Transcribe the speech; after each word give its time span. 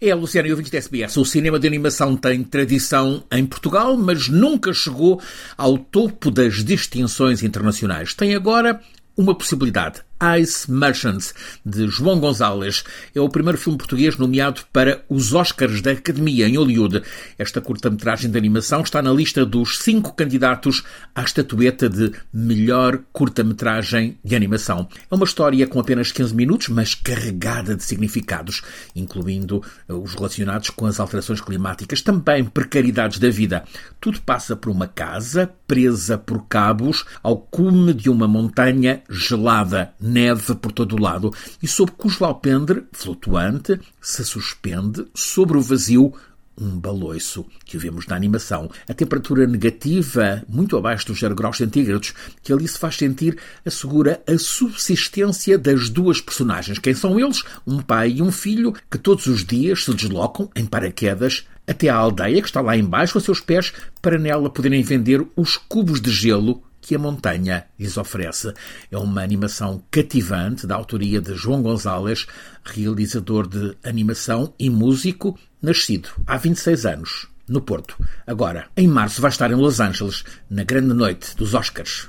É, 0.00 0.14
Luciano 0.14 0.48
e 0.48 0.50
ouvintes 0.52 0.70
da 0.70 0.78
SBS. 0.78 1.16
O 1.16 1.24
cinema 1.24 1.58
de 1.58 1.66
animação 1.66 2.16
tem 2.16 2.44
tradição 2.44 3.24
em 3.32 3.44
Portugal, 3.44 3.96
mas 3.96 4.28
nunca 4.28 4.72
chegou 4.72 5.20
ao 5.56 5.76
topo 5.76 6.30
das 6.30 6.64
distinções 6.64 7.42
internacionais. 7.42 8.14
Tem 8.14 8.34
agora 8.34 8.80
uma 9.16 9.34
possibilidade. 9.34 10.07
Ice 10.40 10.70
Merchants, 10.70 11.32
de 11.64 11.86
João 11.88 12.18
Gonzalez. 12.18 12.84
É 13.14 13.20
o 13.20 13.28
primeiro 13.28 13.58
filme 13.58 13.78
português 13.78 14.16
nomeado 14.16 14.62
para 14.72 15.04
os 15.08 15.32
Oscars 15.32 15.80
da 15.80 15.92
Academia 15.92 16.48
em 16.48 16.56
Hollywood. 16.56 17.02
Esta 17.38 17.60
curta-metragem 17.60 18.30
de 18.30 18.36
animação 18.36 18.82
está 18.82 19.00
na 19.00 19.12
lista 19.12 19.46
dos 19.46 19.78
cinco 19.78 20.14
candidatos 20.14 20.82
à 21.14 21.22
estatueta 21.22 21.88
de 21.88 22.12
melhor 22.32 22.98
curta-metragem 23.12 24.18
de 24.24 24.34
animação. 24.34 24.88
É 25.10 25.14
uma 25.14 25.24
história 25.24 25.66
com 25.66 25.78
apenas 25.78 26.10
15 26.10 26.34
minutos, 26.34 26.68
mas 26.68 26.94
carregada 26.94 27.76
de 27.76 27.84
significados, 27.84 28.62
incluindo 28.96 29.62
os 29.88 30.14
relacionados 30.14 30.70
com 30.70 30.86
as 30.86 30.98
alterações 30.98 31.40
climáticas, 31.40 32.02
também 32.02 32.44
precariedades 32.44 33.18
da 33.18 33.30
vida. 33.30 33.64
Tudo 34.00 34.20
passa 34.22 34.56
por 34.56 34.70
uma 34.70 34.88
casa 34.88 35.50
presa 35.66 36.18
por 36.18 36.46
cabos 36.48 37.04
ao 37.22 37.36
cume 37.36 37.92
de 37.92 38.08
uma 38.08 38.26
montanha 38.26 39.02
gelada 39.08 39.92
neve 40.08 40.54
por 40.54 40.72
todo 40.72 40.96
o 40.96 41.00
lado 41.00 41.32
e 41.62 41.68
sob 41.68 41.92
cujo 41.92 42.24
alpendre, 42.24 42.84
flutuante, 42.92 43.78
se 44.00 44.24
suspende 44.24 45.06
sobre 45.14 45.56
o 45.56 45.60
vazio 45.60 46.12
um 46.60 46.78
baloiço 46.78 47.46
que 47.64 47.78
vemos 47.78 48.06
na 48.06 48.16
animação. 48.16 48.70
A 48.88 48.94
temperatura 48.94 49.46
negativa, 49.46 50.42
muito 50.48 50.76
abaixo 50.76 51.06
dos 51.06 51.20
0 51.20 51.34
graus 51.34 51.56
centígrados, 51.56 52.12
que 52.42 52.52
ali 52.52 52.66
se 52.66 52.78
faz 52.78 52.96
sentir, 52.96 53.38
assegura 53.64 54.20
a 54.26 54.36
subsistência 54.36 55.56
das 55.56 55.88
duas 55.88 56.20
personagens. 56.20 56.78
Quem 56.78 56.94
são 56.94 57.18
eles? 57.18 57.42
Um 57.66 57.80
pai 57.80 58.14
e 58.16 58.22
um 58.22 58.32
filho 58.32 58.74
que 58.90 58.98
todos 58.98 59.26
os 59.26 59.44
dias 59.44 59.84
se 59.84 59.94
deslocam 59.94 60.50
em 60.54 60.66
paraquedas 60.66 61.46
até 61.66 61.88
à 61.88 61.96
aldeia 61.96 62.40
que 62.40 62.48
está 62.48 62.62
lá 62.62 62.76
embaixo 62.76 63.18
a 63.18 63.20
seus 63.20 63.40
pés 63.40 63.72
para 64.00 64.18
nela 64.18 64.48
poderem 64.48 64.82
vender 64.82 65.24
os 65.36 65.56
cubos 65.56 66.00
de 66.00 66.10
gelo 66.10 66.62
que 66.88 66.94
a 66.94 66.98
montanha 66.98 67.66
lhes 67.78 67.98
oferece. 67.98 68.54
É 68.90 68.96
uma 68.96 69.22
animação 69.22 69.82
cativante 69.90 70.66
da 70.66 70.74
autoria 70.74 71.20
de 71.20 71.34
João 71.34 71.60
Gonzalez, 71.60 72.26
realizador 72.64 73.46
de 73.46 73.76
animação 73.84 74.54
e 74.58 74.70
músico, 74.70 75.38
nascido 75.60 76.08
há 76.26 76.38
26 76.38 76.86
anos 76.86 77.28
no 77.46 77.60
Porto. 77.60 77.94
Agora, 78.26 78.68
em 78.74 78.88
março, 78.88 79.20
vai 79.20 79.30
estar 79.30 79.50
em 79.50 79.54
Los 79.54 79.80
Angeles, 79.80 80.24
na 80.48 80.64
grande 80.64 80.94
noite 80.94 81.36
dos 81.36 81.52
Oscars. 81.52 82.08